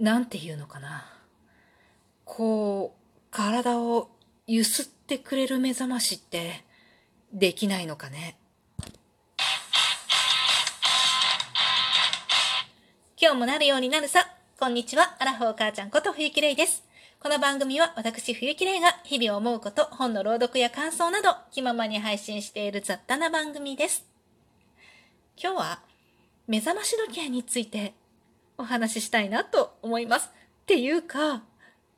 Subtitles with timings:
[0.00, 1.06] なんていうのかな。
[2.24, 4.10] こう、体を
[4.46, 6.64] ゆすってくれる目覚ましって
[7.32, 8.36] できないのかね。
[13.20, 14.26] 今日もなるようになるさ。
[14.58, 16.84] こんにちは、アラフォー母ちゃんこと冬木玲です。
[17.20, 24.04] この番組は私冬木玲が日々思うこと、本の朗読や感想など気ままに配信している雑多な番組です。
[25.40, 25.82] 今日は
[26.46, 27.94] 目覚まし時計について
[28.58, 30.30] お話ししたいなと思います。
[30.62, 31.42] っていうか、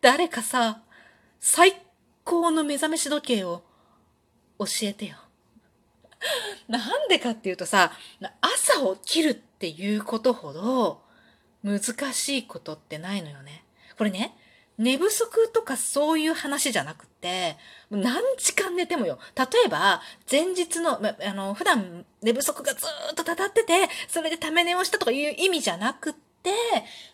[0.00, 0.80] 誰かさ、
[1.40, 1.80] 最
[2.24, 3.62] 高の目覚めし時計を
[4.58, 5.16] 教えてよ。
[6.68, 7.92] なんでかっていうとさ、
[8.40, 11.02] 朝起きるっていうことほど
[11.62, 11.80] 難
[12.12, 13.64] しいことってないのよね。
[13.96, 14.36] これね、
[14.78, 17.56] 寝不足とかそういう話じゃなくて、
[17.90, 19.18] 何時間寝てもよ。
[19.36, 26.25] 例えば、前日の、ま、あの、普段寝不足がずっとたたってて、それでため寝をしたとかいう意味じゃなくて、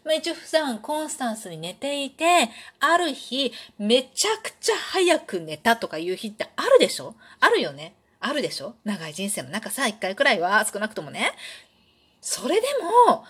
[0.05, 7.15] まあ、一応普段コンスタンスに寝ていて、ある日、めちゃくちゃ早く寝たとかいう日ってあるでしょ？
[7.41, 7.95] あるよね。
[8.21, 8.75] あるでしょ？
[8.85, 11.33] 長い人生の中さ、一回くらいは少なくともね。
[12.21, 12.67] それで
[13.07, 13.25] も、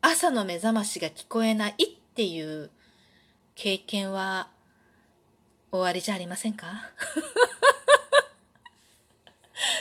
[0.00, 1.76] 朝の目覚ましが聞こえないっ
[2.14, 2.70] ていう
[3.56, 4.48] 経験は
[5.72, 6.66] 終わりじゃありませんか？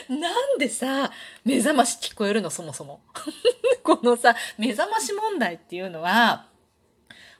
[0.10, 1.12] なんでさ、
[1.44, 2.50] 目覚まし聞こえるの？
[2.50, 3.02] そもそも。
[3.84, 6.48] このさ、目覚まし問題っていうのは、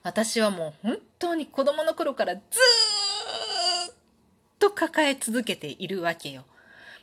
[0.04, 3.94] 私はもう本当に子供の頃からずーっ
[4.60, 6.46] と抱え続けているわけよ。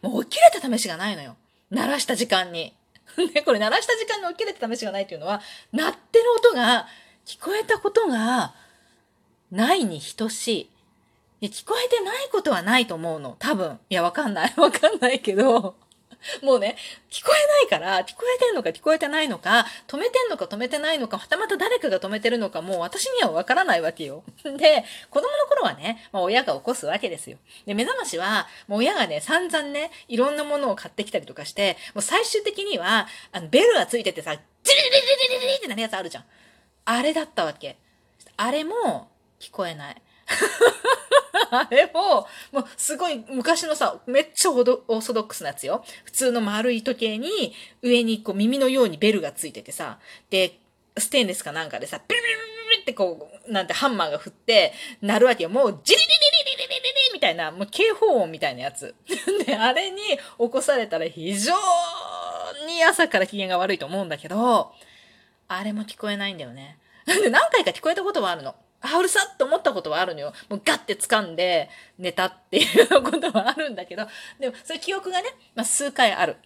[0.00, 1.36] もう起きれた試しがないのよ。
[1.70, 2.74] 鳴らした時間に。
[3.32, 5.40] で、 これ鳴らした時間に起きれた試しがないっていうのは、
[5.72, 6.86] 鳴ってる音が
[7.26, 8.54] 聞こえたことが
[9.50, 10.70] ないに等しい。
[11.44, 13.36] いや、聞こえてないことはないと思うの。
[13.38, 13.78] 多分。
[13.90, 14.52] いや、わかんない。
[14.56, 15.76] わかんないけど、
[16.40, 16.74] もうね、
[17.10, 24.24] 聞こえないから、聞こえてんのか聞こえてないのか、止めてんのか止めてないのか、はたまた誰かが止めてるのか、もう私にはわからないわけよ。
[24.56, 27.36] で、子供の頃はね、まあ、親が起こすわけですよ。
[27.66, 34.40] で、目覚ましは、もう親がね、散々ね、いろんなものを買ってきたりとかして、もう最終的には、あの、ベルがついててさ、ジ
[34.72, 34.96] リリリ
[35.28, 36.24] リリリリってなるやつあるじゃん。
[36.86, 37.76] あれだったわけ。
[38.38, 39.96] あれも、聞こえない。
[41.50, 45.84] あれも、もうすごい昔のさ、めっちゃオーソドックスなやつよ。
[46.04, 49.98] 普通の丸い時計に、上にこう耳のようにベルがついててさ、
[50.30, 50.58] で、
[50.96, 52.34] ステンレスかなんかでさ、ビリビリ
[52.70, 54.72] ビリってこう、なんてハンマーが振って、
[55.02, 55.50] 鳴るわけよ。
[55.50, 58.94] もう、ジリリリリリリリリリみたいな、もう警報音みたいなやつ。
[59.44, 60.00] で、あれに
[60.38, 61.54] 起こされたら非常
[62.66, 64.72] に朝から機嫌が悪いと思うんだけど、
[65.48, 66.78] あれも聞こえないんだよね。
[67.06, 68.54] で、何回か聞こえたことはあるの。
[68.84, 70.32] あ、うるさって思ったことはあるのよ。
[70.48, 74.06] もうガッて掴んで寝たっていうことはあるんだけど、
[74.38, 76.36] でもそういう記憶がね、まあ、数回ある。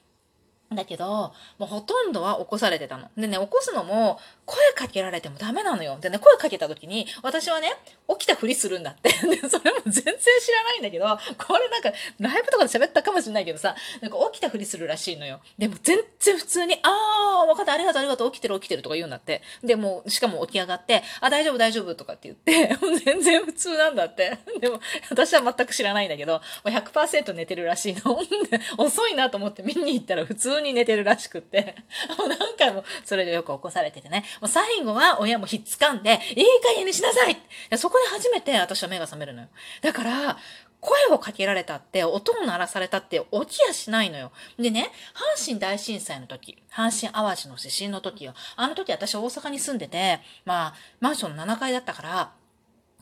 [0.74, 3.10] だけど、もうほとんどは起こされてたの。
[3.16, 5.98] でね、起こすのも、声かけられてもダメなのよ。
[6.00, 7.68] でね、声かけた時に、私はね、
[8.08, 9.10] 起きたふりするんだって。
[9.26, 11.06] で、それも全然知らないんだけど、
[11.38, 15.40] これなんか、ライブとかで喋ったかもしれないけどさ、なんか起きたふりするらしいのよ。
[15.58, 19.42] でも全然普通に、あー、わかった、ありがとう、ありがとう、起きてる、起きてるとか言うんだって。
[19.62, 24.38] で、もう、しかも起き上がって、あ、大丈夫、大丈夫とかって言って、全然普通なんだって。
[24.60, 24.80] でも、
[25.10, 28.18] 私は全く知らないんだけど、もう100%寝てるらしいの。
[28.78, 31.76] 遅いなと思って見に行ったら普通に寝てるらしくって、
[32.18, 34.24] もう何回もそれでよく起こされててね。
[34.40, 37.36] もう最後は親もひっつかんで、いい加減にしなさい
[37.76, 39.48] そこで初めて私は目が覚めるのよ。
[39.82, 40.38] だから、
[40.80, 44.30] 声をかけられたって、音を鳴らされたって起きやしないのよ。
[44.58, 44.90] でね、
[45.36, 48.34] 阪神大震災の時、阪神淡路の地震の時よ。
[48.56, 52.32] あの時私大阪に住んでて、まあ、マンションの7階だったから、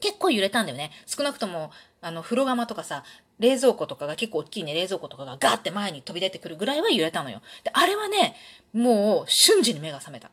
[0.01, 0.91] 結構揺れたんだよね。
[1.07, 1.71] 少なくとも、
[2.07, 3.03] あの、風呂釜とかさ、
[3.41, 7.43] 冷蔵庫とかが結構大きいね、冷蔵庫とかがガーって前に飛び出てくるぐらいは揺れたのよ。
[7.65, 8.37] で、あれはね、
[8.73, 10.31] もう瞬時に目が覚めた。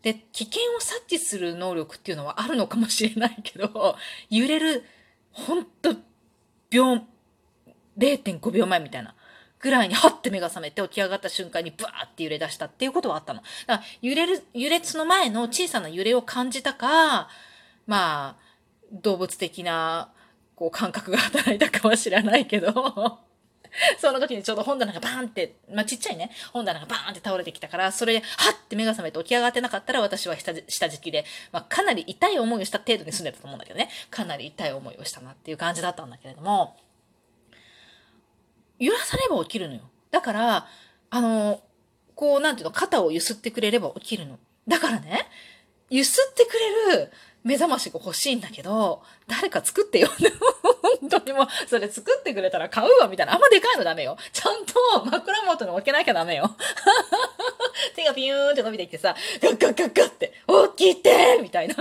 [0.00, 3.96] で、危険を察知する能力っていうのはあるのかもしれないけど、
[4.30, 4.84] 揺れる、
[5.32, 5.96] ほんと、
[6.70, 6.94] 秒、
[7.98, 9.14] 0.5秒前みたいな。
[9.60, 13.42] ぐらいにハッて目が覚めて起き上がった瞬間にブワーって揺れ出したっていうことはあったの。
[13.66, 17.28] だから揺れる、揺れつの前の小さな揺れを感じたか、
[17.86, 18.46] まあ、
[18.92, 20.10] 動物的な、
[20.56, 23.20] こう、感覚が働いたかは知らないけど
[23.98, 36.76] その時にちょうど本棚がバーンって、まあ、ちっちゃいね、本棚がバーンって倒れてきたから、それで、はって目が覚めて起き上がってなかったら、私は下下敷きで、まあ、かなり痛い思いをした程度に住んでたと思うんだけどね、かなり痛い思いをしたなっていう感じだったんだけれども、
[38.78, 39.82] 揺らされば起きるのよ。
[40.10, 40.66] だから、
[41.10, 41.60] あの、
[42.14, 44.38] こう、なんていうの、肩を揺すってくれれば起きるの。
[44.66, 45.28] だからね、
[45.90, 46.58] 揺すってく
[46.92, 47.12] れる
[47.46, 50.08] 目覚ましが欲しいんだけど、誰か作ってよ。
[51.00, 53.34] 本当にもう、それ作ってくれたら買うわ、みたいな。
[53.34, 54.16] あんまでかいのダメよ。
[54.32, 54.74] ちゃんと
[55.08, 56.56] 枕元に置けなきゃダメよ。
[57.94, 60.32] 手がピューンって伸びてきてさ、ガッガッガッガッって、
[60.76, 61.76] 起きてみたいな。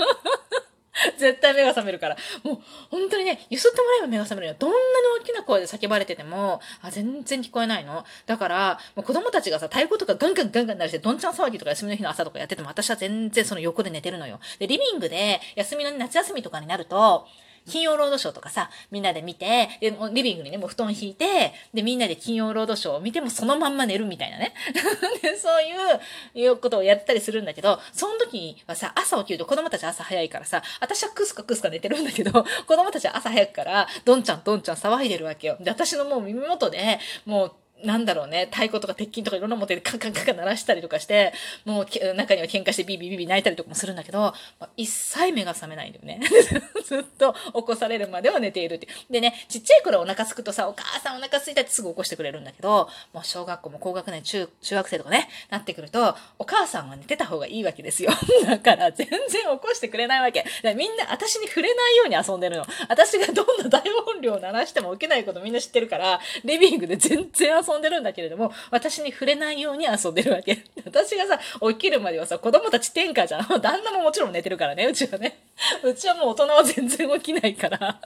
[1.17, 2.17] 絶対目が覚めるから。
[2.43, 2.57] もう、
[2.89, 4.55] 本当にね、揺すってもらえば目が覚めるよ。
[4.57, 4.83] どんなに
[5.21, 8.05] 大きな声で叫ばれてても、あ、全然聞こえないの。
[8.25, 14.39] だから、もう子供たちがさ、太鼓とかガンガンガンガン鳴らして、どんちゃん騒ぎとか休みの日の朝とかやってても、私は全然その横で寝てるのよ。
[14.59, 17.27] で、リビングで、休みの夏休みとかになると、
[17.65, 24.53] 金曜ロードショーとかさ、みんなで見て、で、もリビングにね、もう布団引いて、で、みんなで金曜ロードショーを見てもそのまんま寝るみたいなね。
[25.21, 25.99] で、そういう、
[26.35, 32.31] いうことをやったりするんだけど、その時はさ、朝起きると子供たち朝早いからさ、私はクスカクスカ寝てるんだけど、
[32.67, 35.57] 子供たちは朝早くから、どんちゃんどんちゃん騒いでるわけよ。
[35.59, 37.51] で、私のもう耳元で、もう、
[37.85, 41.33] なんだろうね、太鼓とか鉄筋とかいろんなものでカンカンカンカン鳴らしたりとかして、
[41.65, 46.19] もう中には喧嘩してビビビビ泣いたりとかもするんだけど、まあ、一切目が覚めないんだよね。
[46.85, 58.11] ずっと起こされるまでは寝ているってでね、ちっちゃい頃お腹すくとさ、お母さんお腹すいたってすぐ起こしてくれるんだけど、もう小学校も高学年、中、中学生とかね、なってくると、お母さんは寝てた方がいいわけですよ。
[58.45, 60.45] だから全然起こしてくれないわけ。
[60.75, 62.65] みんな私に触れないように遊んでるの。
[62.89, 70.63] 私がどんな大音量を鳴らしても起きないことみんな知ってるから、リビングで全然遊んで遊んでるんだけれども、私に触れないように遊んでるわけ。
[70.85, 71.39] 私がさ、
[71.69, 73.47] 起きるまではさ、子供たち天下じゃん。
[73.61, 75.39] 旦那ももちろん寝てるからね、うちはね。
[75.83, 77.99] うちはもう大人は全然起きないから。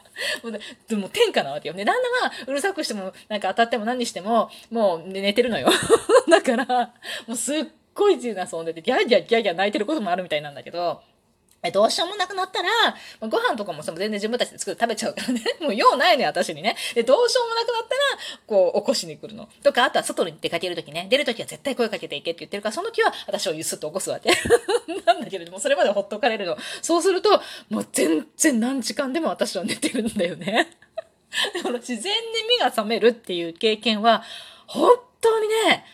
[0.44, 1.86] もうでも天下なわけよね。
[1.86, 5.70] 旦那はうるさくしても、なんか当たっても何しても、もう寝てるのよ。
[6.30, 6.66] だから、
[7.28, 11.02] もうすっごい自由な遊んでて、ギャーギャーギャーギャー泣いてることもあるみたいなんだけど、
[11.62, 12.70] え、どうしようもなくなったら、
[13.28, 15.42] ご飯とかも、全然自分たちで作って食べちゃうからね。
[15.60, 16.78] もう用ないのよ、私にね。
[16.96, 18.02] で、どうしようもなくなったら、
[18.48, 19.50] こう、起こしに来るの。
[19.62, 24.32] とか、あとは外に出かけるときね、出るときは絶対声かけていけって言ってるから、その時は私をゆすっと起こすわけ。
[25.06, 26.58] なんだけれども、それまでほっとかれるの。
[26.82, 30.78] そうすると、もう全然何時間でも私は寝てるんだよね。
[31.56, 34.24] だから自然に目が覚めるっていう経験は、
[34.66, 35.86] 本当にね、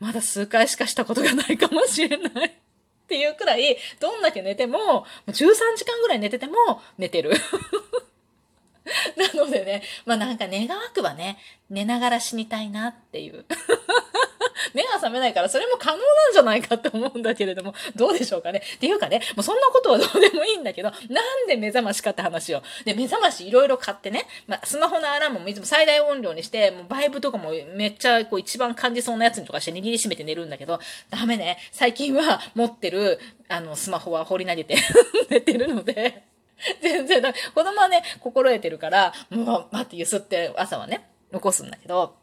[0.00, 2.63] まだ数回しかしたことがないかもしれない。
[3.04, 5.34] っていうくらい、どんだけ寝ても、13
[5.76, 6.54] 時間ぐらい寝てても
[6.96, 7.32] 寝てる。
[9.16, 11.38] なのでね、まあなんか願わくばね、
[11.70, 13.44] 寝ながら死にたいなっていう
[14.74, 18.62] 目が覚めないからそれも可能なんじゃないかって思うんだけれども、どうでしょうかね。
[18.76, 20.96] っていうかね、もうそんなことはどうでもいいんだけど、な
[21.44, 22.62] んで目覚ましかって話を？
[22.84, 30.80] で、目覚ましいろいろ買ってね、まあ、スマホのアラームもいつも最大音量にして、もうバイブとかもめっちゃこう一番感じそうなやつにとかして握りしめて寝るんだけど、
[31.10, 31.58] ダメね。
[31.72, 33.18] 最近は持ってる、
[33.48, 34.76] あの、スマホは放り投げて
[35.30, 36.24] 寝てるので、
[36.80, 37.22] 全然、
[37.54, 42.16] 子供はね、心得てるから、もう、待ってゆすって朝はね、残すんだけど、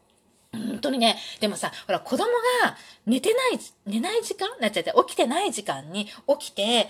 [0.52, 2.24] 本当にね、でもさ、ほら、子供
[2.62, 2.76] が
[3.06, 6.06] 寝てない、寝ない時間なっちゃって、起きてない時間に
[6.38, 6.88] 起きて、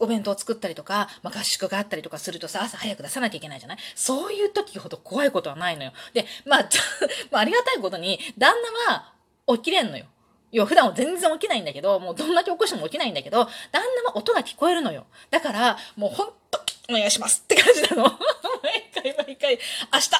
[0.00, 3.78] お弁当を作ったりとか、まあ、合宿があったりとかするとさ、朝早く出さなきゃいけないじゃない？
[3.94, 5.92] そういう時ほど怖いことはないのよ。
[6.12, 6.68] で、まあ、
[7.30, 8.54] まあ、ありがたいことに、旦
[8.88, 9.12] 那は
[9.56, 10.06] 起きれんのよ。
[10.50, 15.06] いや、普段は全然起きないんだけど、もうどんだけ起こしても起きないんだけど、旦那は音が聞こえるのよ。
[15.30, 18.02] だから、もうほんと、お願いしますって感じなの。
[18.62, 19.58] 毎回毎回、
[19.92, 20.10] 明日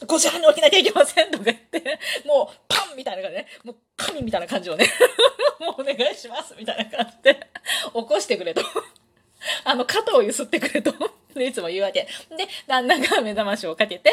[0.00, 4.86] 5時半に起きなきゃいけませんとか言って、もうパンみたいな感じでね、もう神みたいな感じをね、
[5.60, 7.48] もうお願いしますみたいな感じで
[7.92, 8.62] 起こしてくれと。
[9.64, 10.92] あの、肩をゆすってくれと、
[11.36, 12.08] いつも言うわけ。
[12.36, 14.10] で、旦那が目覚ましをかけて、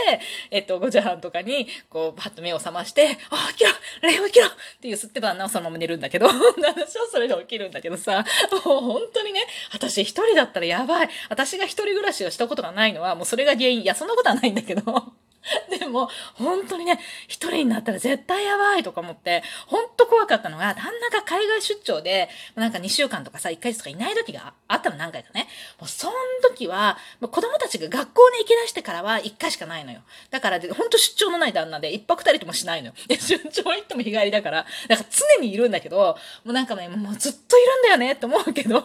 [0.51, 3.71] えっと、5時半とかに、こう、パッと目を覚まして、あ、起きろ
[4.01, 4.49] レイ起きろっ
[4.79, 8.23] てゆすって旦那はそのまま寝るんだけど、 私はそれで起きるんだけどさ、
[8.65, 11.09] もう本当にね、私一人だったらやばい。
[11.29, 13.81] 私が一人暮らしをしたことがないのは、もうそれが原因。
[13.81, 15.13] いや、そんなことはないんだけど、
[15.79, 25.47] でも、本当にね、一人になったら絶対やばいとか思って、本当怖かったのが、旦那が海外出張で、なんか2週間とかさ、1ヶ月とかいない時があったの何回かね。
[25.79, 30.01] もうその時は、もう子供たちが学校に行き出してからは1回しかないのよ。
[30.31, 32.93] だから、本当出張のない旦那で、1泊2人ともしないのよ。
[33.07, 35.97] で、出張行っても日帰りだから、だか常にいるんだけど、
[36.43, 38.83] もうなんかね、もうずっといるんだよねって思うけど、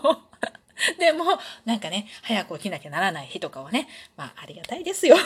[0.98, 5.16] でも、なんかね、早く起きなきゃならない日とかはね、まあ、ありがたいですよ。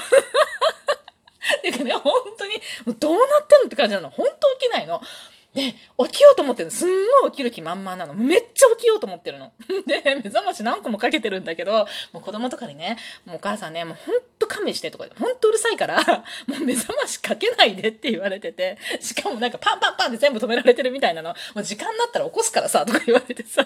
[1.62, 2.54] てかね、本当に、
[2.98, 4.10] どうなってんのって感じなの。
[4.10, 5.00] 本当起きないの。
[5.54, 5.72] で、
[6.08, 6.70] 起きようと思ってるの。
[6.72, 6.88] すん
[7.22, 8.14] ごい起きる気満々なの。
[8.14, 9.52] めっちゃ起きようと思ってるの。
[9.86, 16.02] で、目覚まし何個もかけてるんだけど、もう子供とかにね、もうお母さんね、もうほんと勘弁してとか、ほんとうるさいから、
[16.48, 21.30] もう目覚ましかけないでって言われてて、しかもなんかパンパンパンって全部止められてるみたいなの。
[21.54, 23.64] もう時間になったら起こすからさ、とか言われてさ。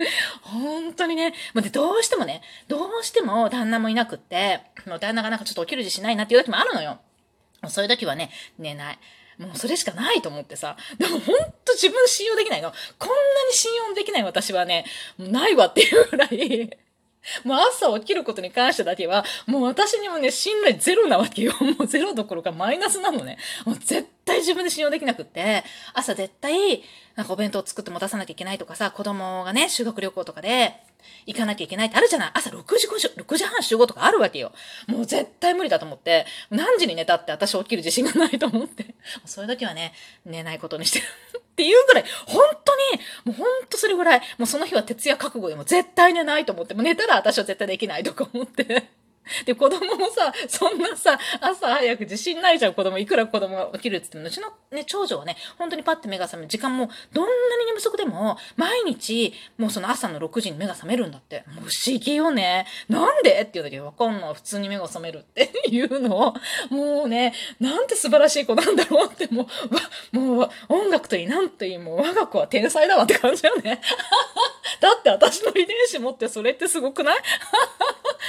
[0.42, 7.00] 本当にね、もうで、どうしてもね、どうしても旦那もいなくって、もう旦那がなんかちょっと起きる自信ないなっていう時もあるのよ。
[7.62, 8.98] もうそういう時はね、寝ない。
[9.38, 10.76] もうそれしかないと思ってさ。
[10.98, 12.72] でもほんと自分信用できないの。
[12.98, 13.14] こんな
[13.48, 14.84] に信用できない私はね、
[15.16, 16.78] もうないわっていうぐらい
[17.44, 21.52] もう朝起きることに関してだけは、もう私にもね、信頼ゼロなわけよ。
[21.60, 23.38] もうゼロどころかマイナスなのね。
[23.64, 26.82] もう絶対自分で信用できなくって、朝絶対、
[27.16, 30.74] なんかお弁当作って持たさなきゃいけないとかさ、子供がね、修学旅行とかで、
[31.26, 34.52] 行かなきゃいけないってあるじゃない朝6時5 6時半集合とかあるわけよ。
[34.86, 38.94] もう絶対無理だと思って、何時に寝たって私起きる自信がないと思って、
[39.24, 39.92] そういう時はね、
[40.24, 41.04] 寝ないことにしてる
[41.60, 48.88] っていうぐらい、本当に、もう本当それぐらい、もうその日は徹夜覚悟でも絶対寝ないと思って、もう寝たら私は絶対できないとか思って。
[49.44, 52.98] で、子供もさ、そんなさ、朝早く自信ないじゃん、子供。
[52.98, 56.48] いくら子供が起きるって言っても、うちのね、長女はね、本当にパッて目が覚める。
[56.48, 61.44] 時間も、どんなに寝不足でも、毎日、もうその朝の6時に目が覚めるんだって。
[61.54, 62.66] もう不思議よね。
[62.88, 63.42] なんで？
[63.42, 64.34] って言うんだけど、わかんない。
[64.34, 66.34] 普通に目が覚めるっていうのを、
[66.68, 69.80] もうね、なんて素晴らしい子なんだろうって、もう、わ、
[70.12, 73.80] もう、音楽といい、なんといい、もう我が子は天才だわって感じよね。
[74.80, 77.18] だって私の遺伝子持ってそれってすごくない？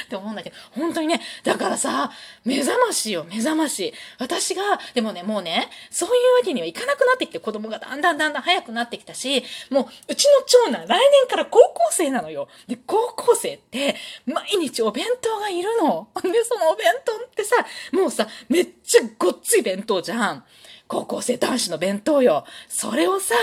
[0.06, 2.12] って思うんだけど、本当にね、だからさ、
[2.44, 3.94] 目覚ましよ、目覚まし。
[4.20, 12.48] 私が、でもね、もうね、そういうわけにはいかなくなってきて、子供がだんだんだんだん早くなってきたし、もう、うちの長男、来年から高校生なのよ。
[12.68, 13.96] で、高校生って、
[14.26, 16.08] 毎日お弁当がいるの。
[16.24, 17.56] で、そのお弁当ってさ、
[17.92, 20.44] もうさ、めっちゃごっつい弁当じゃん。
[20.88, 22.44] 高校生男子の弁当よ。
[22.68, 23.34] それをさ、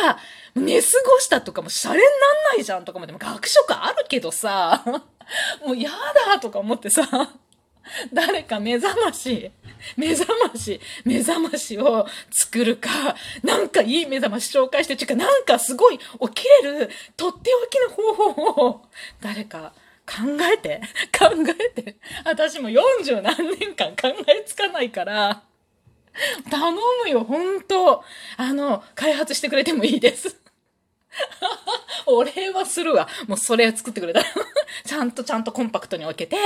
[0.54, 4.84] 寝過ごしたとかもシャレになんないじゃんとかもでも学食あるけどさ、
[5.64, 5.90] もうや
[6.26, 7.08] だとか思ってさ、
[8.12, 9.50] 誰か目覚まし、
[9.96, 16.04] 目覚まし、目覚ましを作るか、なんかいい目覚まし紹介して、ちゅうかなんかすごい起
[16.34, 18.86] きれる、とっておきの方法を、
[19.20, 19.72] 誰か
[20.08, 20.22] 考
[20.54, 20.80] えて、
[21.16, 21.28] 考
[21.76, 21.96] えて。
[22.24, 25.42] 私も40何年間考えつかないから、
[26.50, 26.72] 頼
[27.04, 28.02] むよ、ほんと。
[28.38, 30.36] あの、開発してくれてもいいです。
[32.06, 33.08] お礼はするわ。
[33.26, 34.26] もうそれ作ってくれたら
[34.84, 36.36] ちゃんとちゃんとコンパクトに置けて、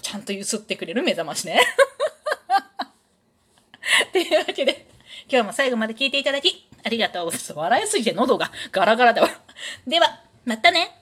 [0.00, 1.60] ちゃんと揺すってくれる目覚ましね。
[4.08, 4.86] っていうわけで、
[5.28, 7.52] 今日も最後まで聞いていただき、ありがとうございます。
[7.52, 9.28] 笑いすぎて喉がガラガラだわ。
[9.86, 10.99] では、またね